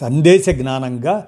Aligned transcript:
సందేశ 0.00 0.48
జ్ఞానంగా 0.48 1.26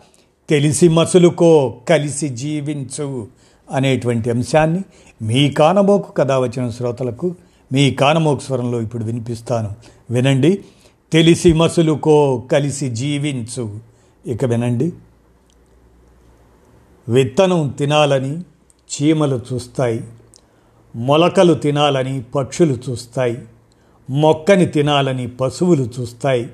తెలిసి 0.48 0.88
మసులుకో 0.88 1.80
కలిసి 1.88 2.29
జీవించు 2.29 3.29
అనేటువంటి 3.70 4.30
అంశాన్ని 4.30 4.83
మీ 5.23 5.51
కానమోకు 5.51 6.12
కథ 6.12 6.33
వచ్చిన 6.33 6.70
శ్రోతలకు 6.70 7.34
మీ 7.73 7.91
కానమోకు 7.91 8.41
స్వరంలో 8.41 8.80
ఇప్పుడు 8.80 9.05
వినిపిస్తాను. 9.05 9.70
వినండి. 10.10 10.65
తెలిసి 11.12 11.52
మసులుకో 11.52 12.38
కలిసి 12.52 12.91
జీవించు. 12.91 13.79
ఇక 14.27 14.45
వినండి. 14.45 14.93
విత్తనం 17.09 17.68
తినాలని 17.68 18.41
చీమలు 18.91 19.41
చూస్తాయి. 19.52 20.05
మొలకలు 20.96 21.55
తినాలని 21.55 22.23
పక్షులు 22.23 22.79
చూస్తాయి. 22.91 23.38
మొక్కని 24.10 24.66
తినాలని 24.66 25.27
పశువులు 25.27 25.88
చూస్తాయి. 26.01 26.51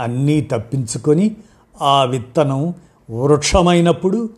అన్నీ 0.00 0.40
తప్పించుకొని 0.40 1.36
ఆ 1.82 2.04
విత్తనం 2.04 2.74
వృక్షమైనప్పుడు 3.10 4.30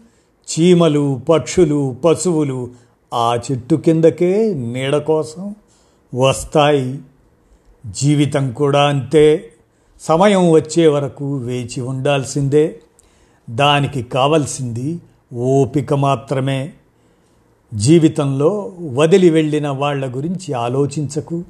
చీమలు 0.42 1.20
పక్షులు 1.28 1.96
పశువులు 2.04 2.70
ఆ 3.14 3.36
చెట్టు 3.36 3.74
కిందకే 3.74 4.54
నీడ 4.54 4.96
కోసం 4.96 5.54
వస్తాయి. 6.14 6.98
జీవితం 7.86 8.52
కూడా 8.52 8.88
అంతే. 8.88 9.52
సమయం 10.00 10.50
వచ్చే 10.50 10.86
వరకు 10.86 11.36
వేచి 11.36 11.80
ఉండాల్సిందే. 11.80 12.80
దానికి 13.50 14.02
కావలసింది 14.02 15.00
ఓపిక 15.34 15.94
మాత్రమే. 15.94 16.72
జీవితంలో 17.74 18.72
వదిలి 18.94 19.30
వెళ్ళిన 19.30 19.68
వాళ్ళ 19.68 20.16
గురించి 20.16 20.52
ఆలోచించకు. 20.52 21.42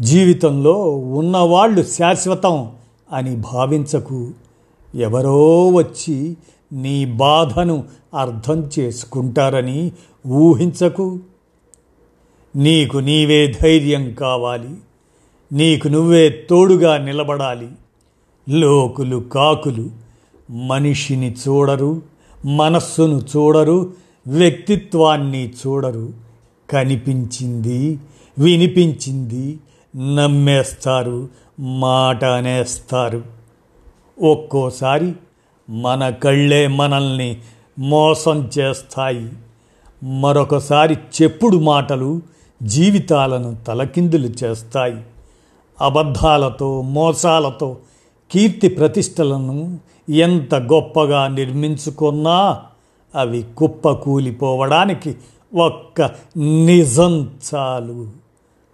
జీవితంలో 0.00 0.96
ఉన్నవాళ్ళు 0.96 1.82
శాశ్వతం. 1.82 2.70
అని 3.12 3.36
భావించకు. 3.36 4.30
ఎవరో 4.94 5.68
వచ్చి 5.68 6.36
నీ 6.72 7.04
బాధను 7.04 7.84
అర్థం 8.18 8.70
చేసుకుంటారని 8.78 9.92
ఊహించకు. 10.26 11.18
నీకు 12.56 12.98
నీవే 12.98 13.54
ధైర్యం 13.62 14.14
కావాలి. 14.14 14.74
నీకు 15.52 15.88
నువ్వే 15.88 16.46
తోడుగా 16.50 16.98
నిలబడాలి. 16.98 17.68
లోకులు 18.50 19.16
కాకులు 19.16 19.90
మనిషిని 20.50 21.32
చూడరు 21.32 22.02
మనస్సును 22.44 23.20
చూడరు 23.36 23.92
వ్యక్తిత్వాన్ని 24.26 25.48
చూడరు. 25.48 26.28
కనిపించింది 26.70 27.98
వినిపించింది 28.38 29.58
నమ్మేస్తారు 29.96 31.28
మాట 31.60 32.24
అనేస్తారు 32.24 33.22
ఒక్కోసారి 34.22 35.12
మన 35.70 36.10
కళ్ళే 36.10 36.66
మనల్ని 36.66 37.40
మోసం 37.78 38.50
చేస్తాయి. 38.58 39.32
మరొకసారి 40.04 40.94
చెప్పుడు 40.94 41.56
మాటలు 41.56 42.20
జీవితాలను 42.62 43.56
తలకిందులు 43.66 44.26
చేస్తాయి. 44.26 44.96
అబద్ధాలతో 45.80 46.82
మోసాలతో 46.82 47.76
కీర్తి 48.30 48.68
ప్రతిష్టలను 48.68 49.78
ఎంత 50.10 50.54
గొప్పగా 50.54 51.28
నిర్మించుకున్నా 51.28 52.62
అవి 53.14 53.44
కుప్పకూలిపోవడానికి 53.56 55.16
ఒక్క 55.54 56.10
నిజం 56.36 57.30
చాలు. 57.54 58.08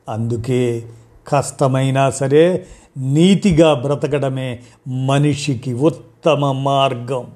అందుకే 0.09 0.85
కష్టమైనా 1.29 2.11
సరే 2.11 2.67
నీతిగా 2.97 3.75
బ్రతకడమే 3.75 4.61
మనిషికి 4.89 5.73
ఉత్తమ 5.73 6.53
మార్గం. 6.53 7.27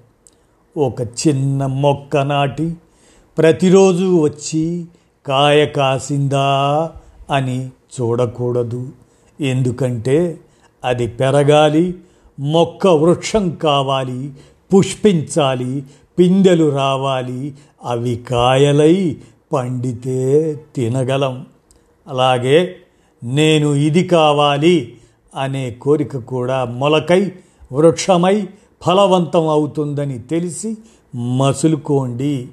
ఒక 0.77 1.01
చిన్న 1.01 1.67
మొక్క 1.67 2.17
నాటి 2.17 2.77
ప్రతిరోజు 3.39 4.21
వచ్చి 4.21 4.85
కాయ 5.27 5.67
కాసిందా 5.67 6.91
అని 7.31 7.67
చూడకూడదు. 7.67 8.89
ఎందుకంటే 9.41 10.39
అది 10.85 11.07
పెరగాలి 11.07 11.95
మొక్క 12.41 12.87
వృక్షం 12.87 13.51
కావాలి 13.51 14.33
పుష్పించాలి 14.75 15.83
పిందెలు 16.19 16.69
రావాలి 16.69 17.55
అవి 17.85 18.17
కాయలై 18.17 19.17
పండితే 19.53 20.55
తినగలం. 20.77 21.47
అలాగే 22.09 22.77
నేను 23.25 23.75
ఇది 23.75 24.05
కావాలి 24.05 24.99
అనే 25.37 25.71
కోరిక 25.71 26.17
కూడా 26.17 26.65
మొలకై 26.65 27.33
వృక్షమై 27.73 28.49
ఫలవంతం 28.87 29.49
అవుతుందని 29.49 30.19
తెలిసి 30.19 30.77
మసులుకోండి. 31.17 32.49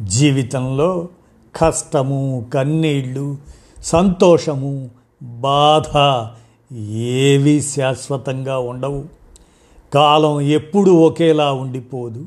జీవితంలో 0.00 1.08
కష్టము 1.56 2.46
కన్నీళ్ళు 2.54 3.36
సంతోషము 3.82 4.90
బాధ 5.22 6.26
ఏవి 6.76 7.62
శాశ్వతంగా 7.62 8.58
ఉండవు. 8.58 9.04
కాలం 9.94 10.40
ఎప్పుడు 10.40 10.90
ఒకేలా 10.90 11.52
ఉండిపోదు. 11.52 12.26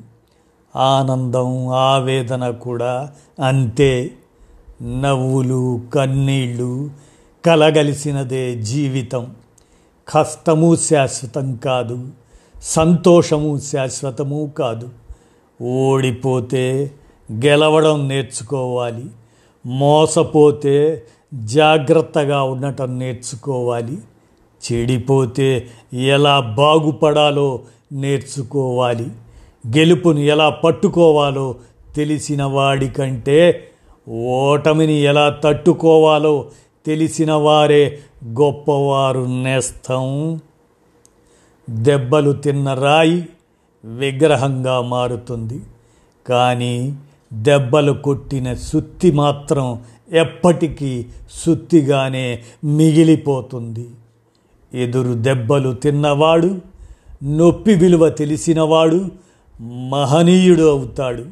ఆనందం 0.75 1.67
ఆవేదన 1.67 2.49
కూడా 2.49 3.11
అంతే. 3.45 4.11
నవ్వులు 4.83 5.81
కన్నీళ్ళు 5.93 6.89
కలగలిసినదే 7.45 8.55
జీవితం. 8.55 9.35
కష్టము 10.09 10.75
శాశ్వతం 10.75 11.55
కాదు 11.55 12.07
సంతోషము 12.63 13.59
శాశ్వతము 13.59 14.51
కాదు. 14.57 14.89
ఓడిపోతే 15.63 16.91
గెలవడం 17.31 18.07
నేర్చుకోవాలి 18.07 19.05
మోసపోతే 19.65 21.03
జాగ్రత్తగా 21.33 22.43
ఉండటం 22.43 22.99
నేర్చుకోవాలి 22.99 23.97
చెడిపోతే 24.63 25.67
ఎలా 25.93 26.39
బాగుపడాలో 26.39 27.59
నేర్చుకోవాలి 27.91 29.07
గెలుపుని 29.77 30.27
ఎలా 30.27 30.49
పట్టుకోవాలో 30.49 31.55
తెలిసిన 31.95 32.43
వాడికంటే 32.43 33.67
ఓటమిని 34.09 34.93
ఎలా 34.93 35.29
తట్టుకోవాలో 35.43 36.45
తెలిసిన 36.85 37.33
వారే 37.33 37.99
గొప్పవారు 38.25 39.19
నేస్తం. 39.19 40.39
దెబ్బలు 41.69 42.31
తిన్న 42.31 42.73
రాయి 42.73 43.29
విగ్రహంగా 43.85 44.81
మారుతుంది. 44.81 45.61
కానీ 46.29 46.95
దెబ్బలు 47.33 47.91
కొట్టిన 47.93 48.53
సుత్తి 48.53 49.11
మాత్రం 49.11 49.81
ఎప్పటికీ 50.11 51.05
సుత్తిగానే 51.31 52.43
మిగిలిపోతుంది. 52.63 53.87
ఎదురు 54.73 55.13
దెబ్బలు 55.13 55.73
తిన్నవాడు 55.73 56.61
నొప్పి 57.23 57.75
విలువ 57.75 58.09
తెలిసినవాడు 58.09 59.11
మహనీయుడు 59.89 60.61
అవుతాడు. 60.61 61.25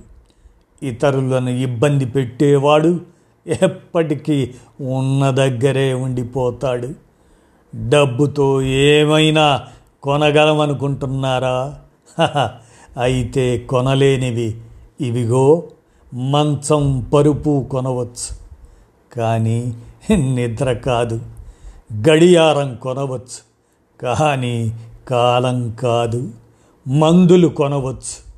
ఇతరులను 0.83 1.49
ఇబ్బంది 1.49 2.05
పెట్టేవాడు 2.05 2.99
ఎప్పటికీ 3.47 4.53
ఉన్న 4.81 5.29
దగ్గరే 5.29 5.93
ఉండిపోతాడు. 5.93 6.89
డబ్బుతో 7.89 8.61
ఏమైనా 8.61 9.61
కొనగలమనుకుంటున్నారా? 10.03 11.79
అయితే 12.97 13.57
కొనలేనివి. 13.57 14.61
ఇవిగో 15.01 15.63
మంచం 16.13 17.09
పరుపు 17.13 17.67
కొనవచ్చు. 17.71 18.39
కానీ 19.15 19.73
నిద్ర 20.15 20.73
కాదు. 20.73 21.21
గడియారం 22.09 22.75
కొనవచ్చు. 22.75 23.49
కానీ 24.01 24.73
కాలం 25.07 25.71
కాదు. 25.71 26.31
మందులు 26.87 27.47
కొనవచ్చు. 27.47 28.29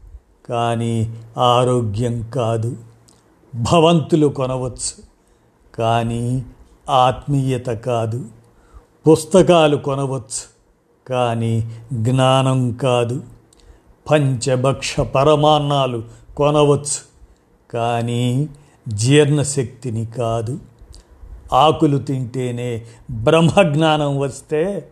కానీ 0.49 1.13
ఆరోగ్యం 1.37 2.21
కాదు. 2.35 2.75
భవంతులు 3.55 4.27
కొనవచ్చు. 4.27 5.03
కానీ 5.75 6.45
ఆత్మీయత 6.89 7.65
కాదు. 7.65 8.25
పుస్తకాలు 9.07 9.77
కొనవచ్చు. 9.77 10.51
కానీ 11.07 11.71
జ్ఞానం 11.93 12.71
కాదు. 12.71 13.23
పంచభక్ష 14.11 14.99
పరమాన్నాలు 14.99 16.03
కొనవచ్చు. 16.37 17.11
కానీ 17.73 18.49
జీర్ణశక్తిని 18.87 20.05
కాదు. 20.05 20.59
ఆకులు 21.53 21.97
తింటేనే 21.97 22.85
బ్రహ్మజ్ఞానం 23.11 24.19
వస్తే 24.19 24.91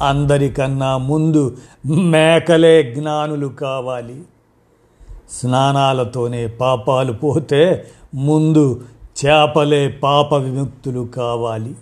అందరికన్నా 0.00 0.96
ముందు 0.96 1.56
మేకలే 1.86 2.94
జ్ఞానులు 2.94 3.46
కావాలి. 3.46 4.22
స్నానాలతోనే 5.34 6.46
పాపాలు 6.46 7.12
పోతే 7.12 7.86
ముందు 8.14 8.82
చేపలే 9.26 9.88
పాప 9.88 10.34
విముక్తులు 10.34 11.00
కావాలి. 11.00 11.74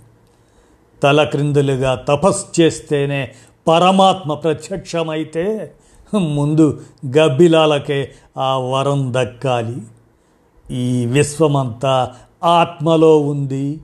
తల 1.02 1.24
క్రిందులుగా 1.24 1.94
తపస్సు 1.94 2.60
చేస్తేనే 2.60 3.32
పరమాత్మ 3.68 4.34
ప్రత్యక్షమైతే 4.34 5.72
ముందు 6.14 6.80
గబ్బిలాలకే 7.18 8.10
ఆ 8.38 8.58
వరం 8.58 9.14
దక్కాలి. 9.16 9.76
ఈ 10.70 11.06
విశ్వమంతా 11.06 12.14
ఆత్మలో 12.44 13.18
ఉంది. 13.18 13.80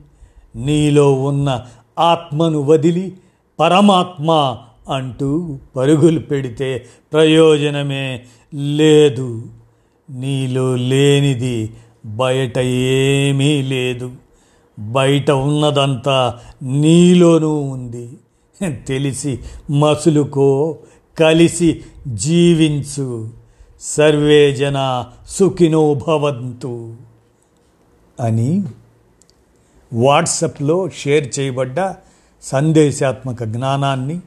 నీలో 0.55 1.13
ఉన్న 1.13 1.65
ఆత్మను 1.99 2.61
వదిలి 2.61 3.13
పరమాత్మ 3.59 4.57
అంటూ 4.89 5.57
పరుగులు 5.75 6.19
పెడితే 6.19 6.85
ప్రయోజనమే 7.13 8.25
లేదు. 8.53 9.41
నీలో 10.09 10.75
లేనిది 10.75 11.75
బయట 12.05 12.59
ఏమీ 12.59 13.61
లేదు. 13.61 14.11
బయట 14.79 15.31
ఉన్నదంతా 15.31 16.39
నీలోనూ 16.63 17.55
ఉంది. 17.55 18.17
తెలిసి 18.87 19.39
మసులుకో 19.71 20.77
కలిసి 21.19 21.81
జీవించు. 22.07 23.29
సర్వే 23.81 24.55
జన 24.55 25.05
సుఖినో 25.29 25.93
భవంతు 25.93 26.95
అని 28.19 28.63
వాట్సప్లో 29.93 30.89
షేర్ 30.89 31.39
చేయబడ్డ 31.39 31.95
సందేశాత్మక 32.43 33.43
జ్ఞానాన్ని 33.43 34.19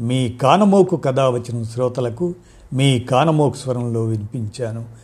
మీ 0.00 0.28
కానమోకు 0.28 0.96
కథ 0.96 1.20
వచ్చిన 1.20 1.62
శ్రోతలకు 1.62 2.34
మీ 2.72 3.00
కానమోకు 3.00 3.56
స్వరంలో 3.56 4.04
వినిపించాను. 4.04 5.03